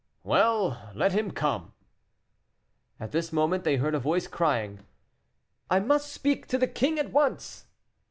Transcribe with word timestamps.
"Well, 0.23 0.89
let 0.95 1.11
him 1.11 1.29
come." 1.29 1.73
At 2.99 3.11
this 3.11 3.31
moment 3.31 3.63
they 3.63 3.75
heard 3.75 3.93
a 3.93 3.99
voice 3.99 4.25
crying, 4.25 4.79
"I 5.69 5.79
must 5.79 6.11
speak 6.11 6.47
to 6.47 6.57
the 6.57 6.65
king 6.67 6.97
at 6.97 7.11
once!" 7.11 7.67